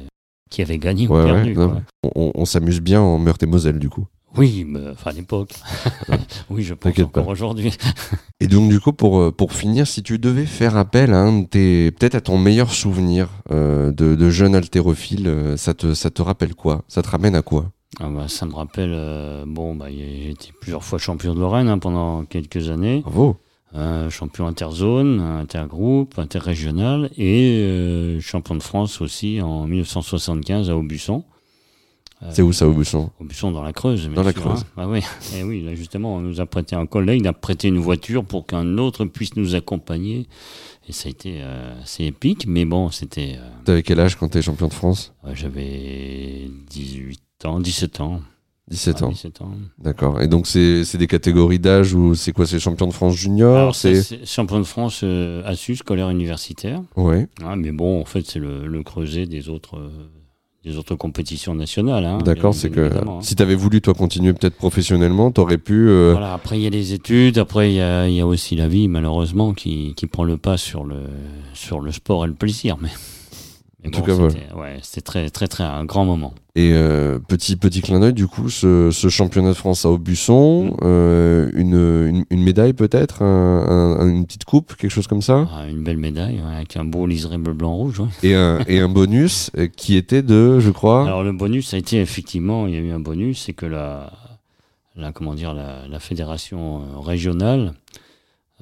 [0.54, 1.56] qui avait gagné Ouais, ou perdu.
[2.04, 4.06] on, on s'amuse bien en Meurthe et Moselle du coup.
[4.36, 5.52] Oui, mais, enfin à l'époque.
[6.50, 7.72] oui, je pense encore aujourd'hui.
[8.40, 11.42] Et donc du coup pour euh, pour finir, si tu devais faire appel à un
[11.42, 15.94] de tes peut-être à ton meilleur souvenir euh, de, de jeune haltérophile, euh, ça te
[15.94, 16.84] ça te rappelle quoi?
[16.88, 17.72] Ça te ramène à quoi?
[18.00, 21.68] Ah bah, ça me rappelle, euh, bon, bah, j'ai été plusieurs fois champion de Lorraine
[21.70, 23.02] hein, pendant quelques années.
[23.06, 23.38] Bravo.
[23.76, 31.24] Euh, champion interzone, intergroupe, interrégional et euh, champion de France aussi en 1975 à Aubusson.
[32.22, 33.10] Euh, C'est où ça Aubusson?
[33.20, 34.06] Aubusson dans la Creuse.
[34.08, 34.60] bien Dans la sûr, Creuse.
[34.62, 34.66] hein.
[34.78, 35.00] Ah oui,
[35.36, 38.46] et oui, là justement, on nous a prêté un collègue, a prêté une voiture pour
[38.46, 40.28] qu'un autre puisse nous accompagner.
[40.88, 43.38] Et ça a été euh, assez épique, mais bon, c'était.
[43.40, 45.14] euh, T'avais quel âge quand t'es champion de France?
[45.34, 48.22] J'avais 18 ans, 17 ans.
[48.70, 49.10] 17 Ouais, ans.
[49.10, 49.52] 17 ans.
[49.78, 50.22] D'accord.
[50.22, 54.26] Et donc c'est des catégories d'âge ou c'est quoi C'est champion de France junior C'est
[54.26, 56.82] champion de France euh, ASU, scolaire universitaire.
[56.96, 57.28] ouais.
[57.44, 59.90] Ah, mais bon, en fait, c'est le, le creuset des autres, euh,
[60.64, 62.06] des autres compétitions nationales.
[62.06, 62.54] hein, D'accord.
[62.54, 63.20] C'est que hein.
[63.22, 65.90] si t'avais voulu toi continuer peut-être professionnellement, t'aurais pu.
[65.90, 68.70] euh, Voilà, après, il y a les études, après, il y y a aussi la
[68.70, 71.02] vie, malheureusement, qui, qui prend le pas sur le,
[71.54, 72.78] sur le sport et le plaisir.
[72.80, 72.88] Mais,
[73.84, 74.30] Mais En tout cas, voilà.
[74.32, 76.34] c'était ouais, c'était très, très, très un grand moment.
[76.56, 80.72] Et euh, petit petit clin d'œil, du coup, ce, ce championnat de France à Aubusson,
[80.72, 80.78] Mm.
[80.84, 85.50] euh, une, une, une médaille peut-être, un- un- une petite coupe, quelque chose comme ça,
[85.54, 88.00] Ah, une belle médaille ouais, avec un beau liseré bleu, blanc, rouge.
[88.00, 88.08] ouais.
[88.24, 91.76] et, un, et un bonus euh, qui était de, je crois, Alors le bonus, ça
[91.76, 94.14] a été effectivement, il y a eu un bonus, c'est que la,
[94.96, 97.74] la, comment dire, la, la fédération régionale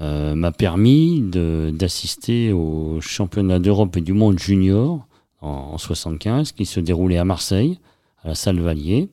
[0.01, 5.05] euh, m'a permis de- d'assister au championnat d'Europe et du monde junior
[5.41, 7.79] en, en 75 qui se déroulait à Marseille,
[8.23, 9.09] à la salle Valier.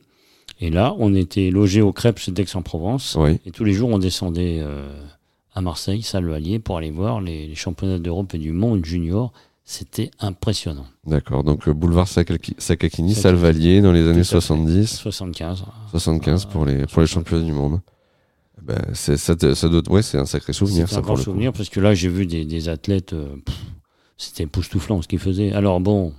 [0.61, 3.15] Et là, on était logé au Crêpes d'Aix-en-Provence.
[3.19, 4.89] oui, Et tous les jours, on descendait euh,
[5.53, 9.31] à Marseille, salle Valier, pour aller voir les, les championnats d'Europe et du monde junior.
[9.63, 10.87] C'était impressionnant.
[11.05, 11.43] d'accord.
[11.43, 13.13] Donc euh, boulevard Sakaki- Sakakini, Sakakini.
[13.15, 14.47] Salvalier dans les années Tout à fait.
[14.47, 15.63] 70, 75.
[15.91, 17.79] 75 pour les pour les championnats du monde.
[18.63, 21.15] Ben, c'est ça, ça doit, ouais, c'est un sacré souvenir C'est ça un pour grand
[21.17, 21.23] coup.
[21.23, 23.55] souvenir parce que là, j'ai vu des, des athlètes, euh, pff,
[24.19, 25.51] c'était époustouflant ce qu'ils faisaient.
[25.53, 26.13] Alors bon,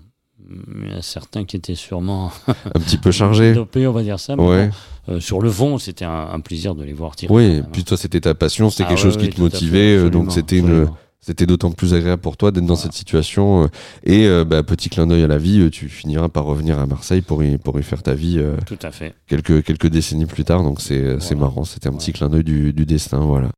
[0.85, 3.53] il y a certains qui étaient sûrement Un petit peu chargé.
[3.55, 4.35] dopés, on va dire ça.
[4.35, 4.71] Mais Ouais.
[5.07, 7.33] bon, euh, sur le fond, c'était un, un plaisir de les voir tirer.
[7.33, 7.69] Oui, même, hein.
[7.73, 10.11] puis toi c'était ta passion, c'était Ah quelque ouais, chose qui te fait, motivait, euh,
[10.11, 10.89] donc c'était une,
[11.21, 12.83] c'était d'autant plus agréable pour toi d'être dans Voilà.
[12.85, 13.65] cette situation.
[13.65, 13.67] euh,
[14.05, 17.21] et euh, bah, petit clin d'œil à la vie, tu finiras par revenir à Marseille
[17.21, 19.15] pour y, pour y faire ta vie euh, Tout à fait.
[19.27, 20.63] quelques, quelques décennies plus tard.
[20.63, 21.37] Donc c'est Voilà.
[21.37, 23.51] marrant, c'était un petit clin d'œil du, du destin, voilà.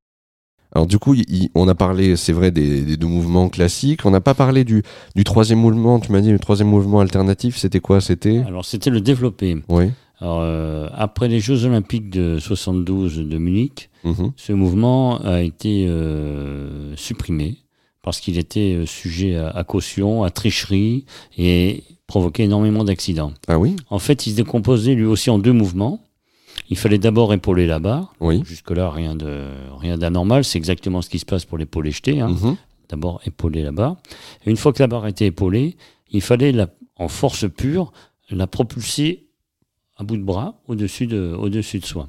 [0.74, 4.06] Alors du coup, il- on a parlé, c'est vrai, des, des deux mouvements classiques.
[4.06, 4.82] On n'a pas parlé du,
[5.14, 6.00] du troisième mouvement.
[6.00, 8.42] Tu m'as dit le troisième mouvement alternatif, c'était quoi C'était?
[8.46, 9.58] Alors, c'était le développé.
[9.68, 9.90] Oui.
[10.20, 14.32] Alors, euh, après les Jeux Olympiques de 72 de Munich, Mhm.
[14.37, 17.58] ce mouvement a été euh, supprimé
[18.02, 21.04] parce qu'il était euh, sujet à, à caution, à tricherie
[21.38, 23.32] et provoquait énormément d'accidents.
[23.48, 23.76] Ah oui?
[23.90, 26.00] En fait, il se décomposait lui aussi en deux mouvements.
[26.70, 28.14] Il fallait d'abord épauler la barre.
[28.20, 28.42] Oui.
[28.44, 29.48] Jusque-là, rien de
[29.79, 30.44] rien d'anormal.
[30.44, 32.20] C'est exactement ce qui se passe pour l'épaulé jeté.
[32.20, 32.29] Hein.
[32.29, 32.57] Mhm.
[32.88, 33.96] D'abord épauler la barre.
[34.46, 35.77] Et une fois que la barre était épaulée,
[36.11, 37.92] il fallait, la, en force pure,
[38.31, 39.27] la propulser
[39.96, 42.09] à bout de bras au-dessus de, au-dessus de soi.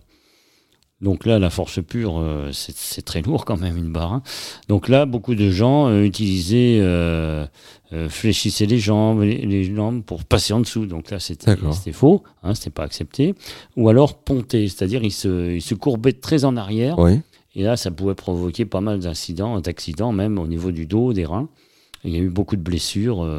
[1.03, 4.13] Donc là, la force pure, euh, c'est, très lourd quand même, une barre.
[4.13, 4.23] hein.
[4.69, 7.45] Donc là, beaucoup de gens euh, utilisaient, euh,
[8.07, 10.85] fléchissaient les jambes, les, les jambes pour passer en dessous.
[10.85, 11.57] Donc là, c'était,
[11.91, 13.35] faux, hein, c'était pas accepté.
[13.75, 16.97] Ou alors ponter, c'est-à-dire ils se, ils se courbaient très en arrière.
[16.97, 17.19] Oui.
[17.53, 21.25] Et là, ça pouvait provoquer pas mal d'incidents, d'accidents même au niveau du dos, des
[21.25, 21.49] reins.
[22.05, 23.29] Il y a eu beaucoup de blessures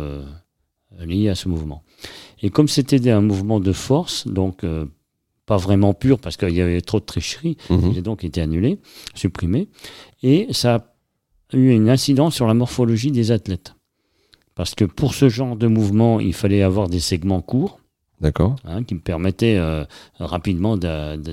[1.00, 1.82] liées à ce mouvement.
[2.42, 4.64] Et comme c'était un mouvement de force, donc
[5.46, 7.90] pas vraiment pur parce qu'il y avait trop de tricherie, Mhm.
[7.92, 8.78] il a donc été annulé,
[9.14, 9.68] supprimé.
[10.22, 10.74] Et ça
[11.52, 13.74] a eu une incidence sur la morphologie des athlètes.
[14.54, 17.80] Parce que pour ce genre de mouvement, il fallait avoir des segments courts
[18.20, 18.56] D'accord.
[18.64, 19.84] hein, qui me permettaient euh,
[20.18, 21.32] rapidement d'a- d'a-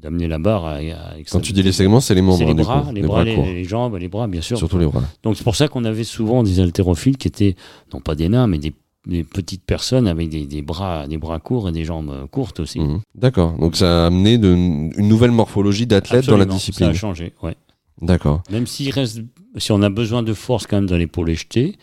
[0.00, 2.82] d'amener la barre à, à Quand tu dis les segments, c'est les membres, les bras,
[2.82, 2.92] coup.
[2.94, 4.56] les, bras, les jambes, les bras, bien sûr.
[4.56, 5.02] Surtout les bras.
[5.22, 7.56] Donc c'est pour ça qu'on avait souvent des haltérophiles qui étaient,
[7.92, 8.72] non pas des nains, mais des,
[9.06, 12.80] des petites personnes avec des, des bras, des bras courts et des jambes courtes aussi.
[12.80, 13.00] Mhm.
[13.14, 13.56] D'accord.
[13.58, 16.88] Donc ça a amené de, une nouvelle morphologie d'athlète dans la discipline.
[16.88, 17.56] Ça a changé, ouais.
[18.02, 18.42] D'accord.
[18.50, 19.20] Même s'il reste,
[19.56, 21.76] si on a besoin de force quand même dans l'épaule jetée,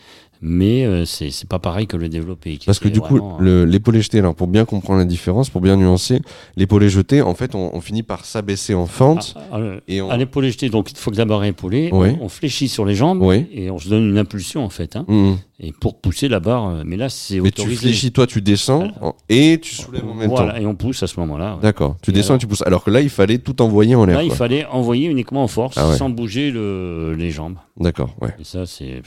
[0.46, 2.58] mais euh, c'est pas pareil que le développé.
[2.66, 5.76] Parce que du coup, euh, l'épaulé jeté, alors pour bien comprendre la différence, pour bien
[5.76, 6.20] nuancer,
[6.56, 9.34] l'épaulé jeté, en fait, on, on finit par s'abaisser en fente.
[9.50, 10.10] à, à- et on...
[10.10, 12.08] à l'épaule jetée, donc il faut que est épaulée, Oui.
[12.20, 13.46] on, on fléchit sur les jambes Oui.
[13.52, 15.38] et on se donne une impulsion en fait, hein, Mhm.
[15.60, 16.68] et pour pousser la barre.
[16.68, 17.80] euh, Mais là, c'est Mais tu autorisé.
[17.80, 20.60] fléchis, toi, tu descends en- et tu soulèves en même voilà, temps.
[20.60, 21.54] et on pousse à ce moment-là.
[21.54, 21.62] ouais.
[21.62, 21.96] D'accord.
[22.02, 22.62] Tu Et descends alors et tu pousses.
[22.66, 24.18] Alors que là, il fallait tout envoyer en l'air.
[24.18, 25.96] Là, il fallait envoyer uniquement en force, Ah ouais.
[25.96, 27.56] sans bouger le, les jambes.
[27.80, 28.34] D'accord, ouais.
[28.38, 29.00] Et ça, c'est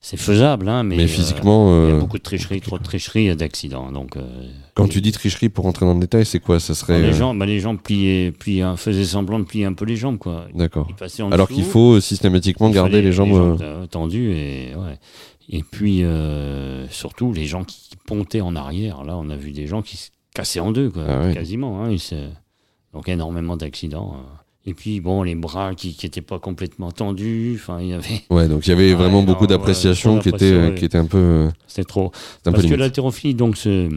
[0.00, 2.78] c'est- faisable, hein, mais, Mais, euh, physiquement, il y a euh, beaucoup de tricherie, trop
[2.78, 3.92] de tricherie et d'accidents.
[3.92, 6.58] Donc, euh, quand tu dis tricherie, pour rentrer dans le détail, c'est quoi?
[6.60, 7.00] Ça serait.
[7.00, 9.84] les euh, jambes, bah, les jambes pliaient, pliaient, hein, faisaient semblant de plier un peu
[9.84, 10.46] les jambes, quoi.
[10.54, 10.88] D'accord.
[11.30, 13.58] Alors qu'il faut systématiquement garder les jambes.
[13.90, 14.98] tendues et ouais.
[15.48, 19.04] Et puis euh, surtout les gens qui pontaient en arrière.
[19.04, 21.82] Là, on a vu des gens qui se cassaient en deux, quoi, Ah quasiment.
[21.84, 22.28] Hein, se-
[22.94, 24.16] Donc énormément d'accidents.
[24.66, 24.70] Euh.
[24.70, 27.58] Et puis bon, les bras qui n'étaient pas complètement tendus.
[27.60, 28.22] Enfin, il y avait.
[28.30, 31.18] Ouais, donc il y avait vraiment beaucoup d'appréciation qui était, d'appréciation, qui était un peu,
[31.18, 32.06] euh, C'était trop.
[32.46, 33.88] un peu Parce que l'haltérophilie, donc, c'est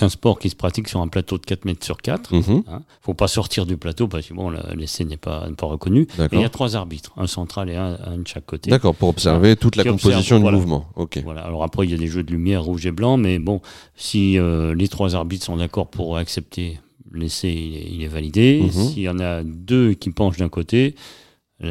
[0.00, 2.34] un sport qui se pratique sur un plateau de 4 mètres sur 4.
[2.34, 2.80] Mhm, Hein.
[3.02, 6.06] Faut pas sortir du plateau parce que bon, l'essai n'est pas, pas reconnu.
[6.18, 8.70] Et il y a trois arbitres, un central et un, un de chaque côté.
[8.70, 10.56] D'accord, pour observer toute la composition observe, du voilà.
[10.58, 10.86] mouvement.
[10.96, 11.20] Ok.
[11.22, 11.42] Voilà.
[11.42, 13.60] Alors après, il y a des jeux de lumière rouge et blanc, mais bon,
[13.94, 16.80] si euh, les trois arbitres sont d'accord pour accepter
[17.18, 18.60] l'essai, il est, il est validé.
[18.62, 18.70] Mhm.
[18.70, 20.94] S'il y en a deux qui penchent d'un côté,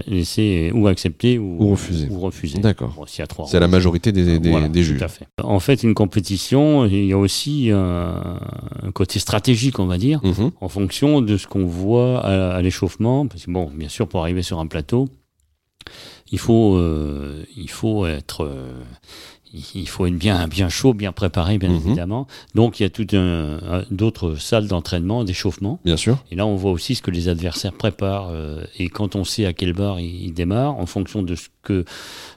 [0.08, 2.08] l'essai est ou accepté ou, Ou refusé.
[2.10, 2.58] Ou refusé.
[2.60, 2.94] D'accord.
[2.96, 4.98] Bon, s'il y a trois C'est la majorité des, des, voilà, des juges.
[4.98, 5.28] Tout à fait.
[5.44, 8.40] En fait, une compétition, il y a aussi un,
[8.82, 12.62] un côté stratégique, on va dire Mhm, en fonction de ce qu'on voit à, à
[12.62, 13.28] l'échauffement.
[13.28, 15.10] Parce que, bon, bien sûr, pour arriver sur un plateau,
[16.32, 18.46] il faut, euh, il faut être.
[18.46, 18.82] euh,
[19.76, 21.76] il faut être bien, bien chaud, bien préparé, bien Mhm.
[21.86, 22.28] évidemment.
[22.56, 25.80] Donc il y a toutes un- d'autres salles d'entraînement, d'échauffement.
[25.86, 26.18] Bien sûr.
[26.32, 28.30] Et là, on voit aussi ce que les adversaires préparent.
[28.32, 31.50] euh, et quand on sait à quelle barre ils, ils démarrent, en fonction de ce
[31.62, 31.86] que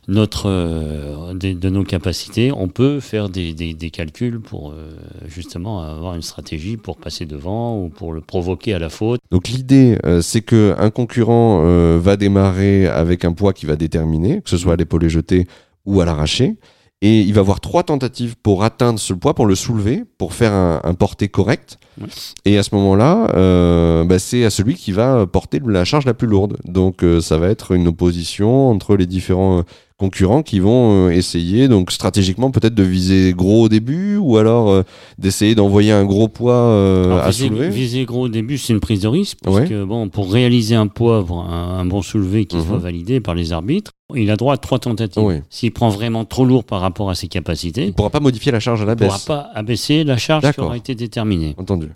[0.09, 4.90] notre, euh, de, de nos capacités, on peut faire des, des- des calculs pour euh,
[5.26, 9.20] justement avoir une stratégie pour passer devant ou pour le provoquer à la faute.
[9.31, 11.62] Donc l'idée, c'est que un concurrent
[11.98, 15.46] va démarrer avec un poids qui va déterminer, que ce soit à l'épaulé jeté
[15.87, 16.57] ou à l'arraché,
[17.02, 20.52] et il va avoir trois tentatives pour atteindre ce poids, pour le soulever, pour faire
[20.52, 21.78] un, un porté correct.
[22.00, 22.09] Ouais.
[22.44, 26.14] Et à ce moment-là, euh, bah, c'est à celui qui va porter la charge la
[26.14, 26.56] plus lourde.
[26.64, 29.64] Donc euh, ça va être une opposition entre les différents
[29.98, 34.68] concurrents qui vont euh, essayer, donc stratégiquement peut-être de viser gros au début, ou alors
[34.70, 34.82] euh,
[35.18, 37.68] d'essayer d'envoyer un gros poids euh, Alors, à viser, soulever.
[37.70, 39.66] viser gros au début, c'est une prise de risque, parce Ouais.
[39.68, 42.64] que bon, pour réaliser un poids, un, un bon soulevé qui Mhm.
[42.66, 45.42] soit validé par les arbitres, il a droit à trois tentatives.
[45.50, 48.52] S'il prend vraiment trop lourd par rapport à ses capacités, Il ne pourra pas modifier
[48.52, 49.24] la charge à la il ne pourra baisse.
[49.24, 51.54] pas abaisser la charge qui aura été déterminée.
[51.59, 51.88] Entendu.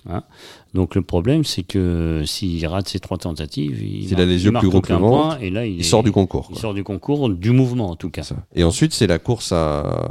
[0.75, 4.45] Donc le problème, c'est que s'il rate ses trois tentatives, il, marque- a les il
[4.45, 6.13] yeux marque plus gros que le ventre, point, et là, il, Il est- sort du
[6.13, 6.49] concours.
[6.53, 8.29] Il sort du concours, du mouvement en tout cas.
[8.55, 10.11] Et ensuite, c'est la course à.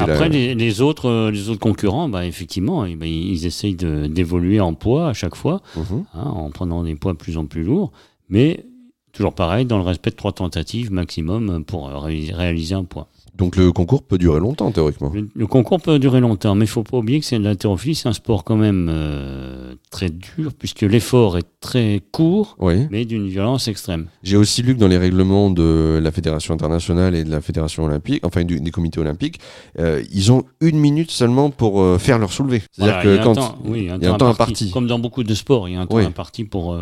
[0.00, 0.28] Après, la...
[0.28, 4.58] les, les autres, euh, les autres concurrents, bah, effectivement, eh ben, ils essayent de- d'évoluer
[4.58, 6.04] en poids à chaque fois, Mhm.
[6.14, 7.92] hein, en prenant des poids de plus en plus lourds,
[8.28, 8.64] mais
[9.12, 13.06] toujours pareil, dans le respect de trois tentatives maximum pour ré- réaliser un poids.
[13.36, 15.10] Donc le concours peut durer longtemps, théoriquement.
[15.12, 18.08] Le, le concours peut durer longtemps, mais il faut pas oublier que c'est l'haltérophilie, c'est
[18.08, 22.86] un sport quand même euh, très dur, puisque l'effort est très court, Oui.
[22.90, 24.06] mais d'une violence extrême.
[24.22, 27.84] J'ai aussi lu que dans les règlements de la Fédération internationale et de la Fédération
[27.84, 29.40] olympique, enfin du- des comités olympiques,
[29.80, 32.62] euh, ils ont une minute seulement pour euh, faire leur soulevé.
[32.70, 34.70] C'est-à-dire Voilà, que a quand un temps, oui, il y a un temps imparti.
[34.70, 36.04] Comme dans beaucoup de sports, il y a un temps Oui.
[36.04, 36.74] imparti pour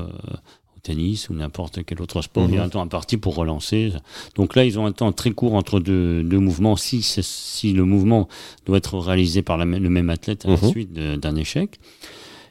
[0.83, 2.67] tennis ou n'importe quel autre sport, il y a Mhm.
[2.67, 3.93] un temps imparti pour relancer.
[4.35, 6.77] Donc là, ils ont un temps très court entre deux, deux mouvements.
[6.77, 8.29] Si, si le mouvement
[8.67, 11.79] doit être réalisé par la le même athlète à la suite d'un échec.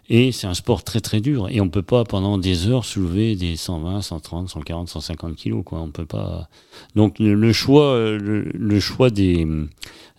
[0.10, 1.48] Et c'est un sport très très dur.
[1.50, 5.64] Et on peut pas pendant des heures soulever des 120, 130, 140, 150 kilos.
[5.64, 5.80] Quoi.
[5.80, 6.50] On peut pas.
[6.96, 9.48] Donc le, choix, euh, le, le choix des,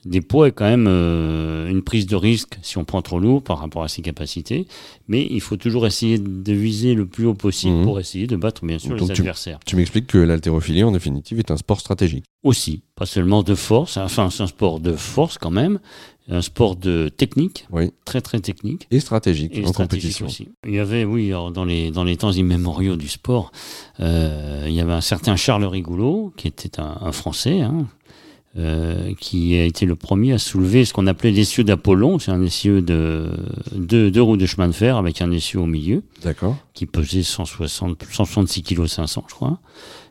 [0.05, 3.43] des poids est quand même euh, une prise de risque si on prend trop lourd
[3.43, 4.67] par rapport à ses capacités.
[5.09, 7.85] Mais il faut toujours essayer de viser le plus haut possible Mhm.
[7.85, 9.59] pour essayer de battre bien sûr Donc les tu- adversaires.
[9.65, 12.25] tu m'expliques que l'haltérophilie, en définitive, est un sport stratégique.
[12.43, 13.97] Aussi, pas seulement de force.
[13.97, 15.79] Enfin, c'est un sport de force quand même,
[16.29, 17.93] un sport de technique, Oui.
[18.05, 18.89] très très technique.
[18.91, 20.27] Et stratégique Et en stratégique compétition.
[20.27, 20.49] aussi.
[20.67, 23.53] Il y avait, oui, dans les dans les temps immémoriaux du sport,
[24.01, 27.87] euh, il y avait un certain Charles Rigoulot qui était un, un Français, hein,
[28.59, 32.19] euh, qui a été le premier à soulever ce qu'on appelait l'essieu d'Apollon.
[32.19, 33.31] C'est un essieu de
[33.75, 36.57] deux, deux roues de chemin de fer avec un essieu au milieu D'accord.
[36.75, 39.59] qui pesait 160, 166 kg 500, je crois.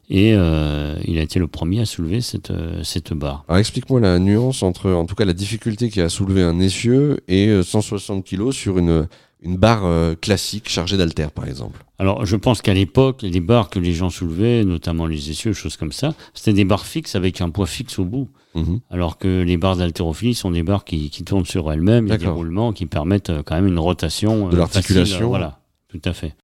[0.09, 3.45] Et euh, il a été le premier à soulever cette euh, cette barre.
[3.47, 6.41] Alors explique-moi la nuance entre, en tout cas, la difficulté qu'il y a à soulever
[6.41, 9.07] un essieu et euh, 160 kilos sur une,
[9.41, 11.83] une barre euh, classique chargée d'haltères, par exemple.
[11.99, 15.77] Alors, je pense qu'à l'époque, les barres que les gens soulevaient, notamment les essieux, choses
[15.77, 18.29] comme ça, c'était des barres fixes avec un poids fixe au bout.
[18.53, 18.81] Mhm.
[18.89, 22.07] Alors que les barres d'haltérophilie sont des barres qui, qui tournent sur elles-mêmes.
[22.07, 24.49] Il y a des roulements qui permettent euh, quand même une rotation.
[24.49, 25.29] De euh, l'articulation.
[25.29, 26.35] Voilà, tout à fait.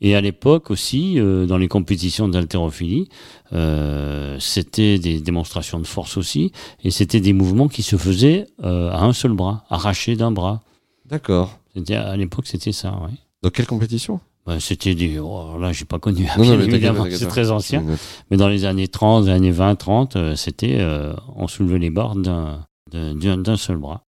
[0.00, 3.08] Et à l'époque aussi, euh, dans les compétitions d'haltérophilie,
[3.52, 8.90] euh, c'était des démonstrations de force aussi, et c'était des mouvements qui se faisaient euh,
[8.90, 10.62] à un seul bras, arrachés d'un bras.
[11.04, 11.59] D'accord.
[11.76, 13.16] À l'époque, c'était ça, oui.
[13.42, 14.20] Dans quelle compétition?
[14.46, 15.18] Ben, c'était des.
[15.18, 16.26] Oh, là, j'ai pas connu.
[16.38, 17.30] Non, évidemment, c'est pas.
[17.30, 17.84] très ancien.
[18.30, 20.78] Mais dans les années 30, les années 20, 30, euh, c'était.
[20.80, 24.02] euh, on soulevait les barres d'un, seul bras.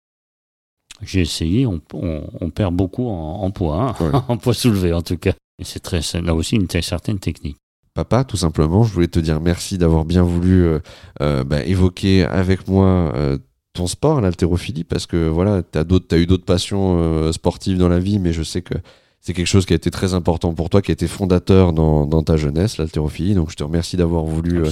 [1.03, 4.19] J'ai essayé, on, on, on perd beaucoup en, en poids, hein, Ouais.
[4.27, 5.33] en poids soulevé en tout cas.
[5.59, 7.57] Et c'est très, là aussi une certaine technique.
[7.93, 10.79] Papa, tout simplement, je voulais te dire merci d'avoir bien voulu euh,
[11.21, 13.37] euh, bah, évoquer avec moi euh,
[13.73, 17.89] ton sport, l'haltérophilie, parce que voilà, tu as, as eu d'autres passions euh, sportives dans
[17.89, 18.75] la vie, mais je sais que
[19.23, 22.07] c'est quelque chose qui a été très important pour toi, qui a été fondateur dans,
[22.07, 23.35] dans ta jeunesse, l'haltérophilie.
[23.35, 24.69] Donc je te remercie d'avoir voulu euh,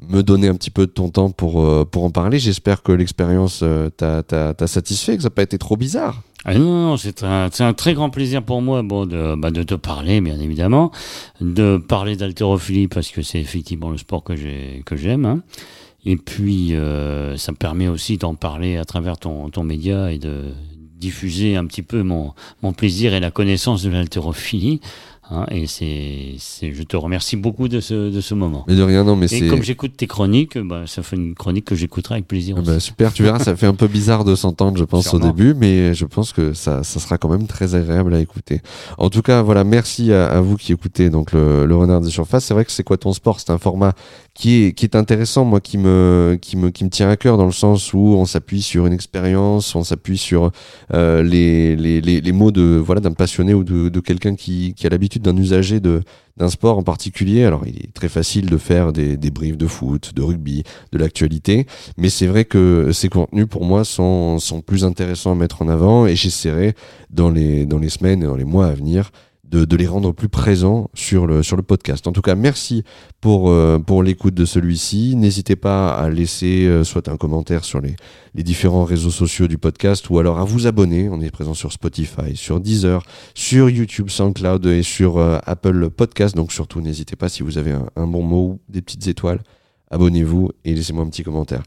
[0.00, 2.40] me donner un petit peu de ton temps pour, euh, pour en parler.
[2.40, 6.22] J'espère que l'expérience euh, t'a satisfait, que ça n'a pas été trop bizarre.
[6.44, 9.74] Ah non, non, c'est un, très grand plaisir pour moi bon, de, bah, de te
[9.74, 10.90] parler, bien évidemment,
[11.40, 14.34] de parler d'haltérophilie parce que c'est effectivement le sport que
[14.96, 15.24] j'aime.
[15.24, 15.40] hein.
[16.06, 20.18] Et puis, euh, ça me permet aussi d'en parler à travers ton, ton média et
[20.18, 20.52] de
[20.96, 24.80] diffuser un petit peu mon, mon plaisir et la connaissance de l'haltérophilie
[25.30, 26.34] Hein, et c'est,
[26.72, 28.64] je te remercie beaucoup de ce, de ce moment.
[28.68, 29.46] Mais de rien, non, mais et c'est.
[29.48, 32.56] comme j'écoute tes chroniques, bah, ça fait une chronique que j'écouterai avec plaisir.
[32.58, 32.70] Ah aussi.
[32.70, 35.28] bah, super, tu verras, ça fait un peu bizarre de s'entendre, je pense, Sûrement.
[35.28, 38.60] au début, mais je pense que ça, ça sera quand même très agréable à écouter.
[38.98, 42.10] En tout cas, voilà, merci à, à vous qui écoutez donc le, le Renard des
[42.10, 42.44] Surfaces.
[42.44, 43.40] C'est vrai que c'est quoi ton sport?
[43.40, 43.94] C'est un format
[44.34, 47.38] qui est, qui est intéressant, moi, qui me, qui, me, qui me tient à cœur
[47.38, 50.50] dans le sens où on s'appuie sur une expérience, on s'appuie sur
[50.92, 54.74] euh, les, les, les, les mots de voilà d'un passionné ou de, de quelqu'un qui,
[54.74, 54.90] qui a
[55.22, 57.44] d'un usager d'un sport en particulier.
[57.44, 60.98] Alors, il est très facile de faire des, des briefs de foot, de rugby, de
[60.98, 65.62] l'actualité, mais c'est vrai que ces contenus, pour moi, sont, sont plus intéressants à mettre
[65.62, 66.74] en avant et j'essaierai
[67.10, 69.10] dans les, dans les semaines et dans les mois à venir
[69.62, 72.06] de, les rendre plus présents sur le, podcast.
[72.06, 72.82] En tout cas, merci
[73.20, 75.14] pour, euh, l'écoute de celui-ci.
[75.16, 77.94] N'hésitez pas à laisser euh, soit un commentaire sur les,
[78.34, 81.08] les différents réseaux sociaux du podcast ou alors à vous abonner.
[81.08, 83.02] On est présent sur Spotify, sur Deezer,
[83.34, 86.34] sur YouTube, SoundCloud et sur euh, Apple Podcast.
[86.34, 89.40] Donc surtout, n'hésitez pas si vous avez un, un bon mot ou des petites étoiles,
[89.90, 91.62] abonnez-vous et laissez-moi un petit commentaire.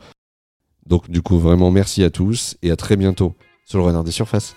[0.85, 4.11] Donc du coup, vraiment merci à tous et à très bientôt sur le Renard des
[4.11, 4.55] Surfaces.